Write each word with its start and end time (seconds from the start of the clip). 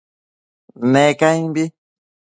Ne 0.91 1.03
caimbi 1.19 1.63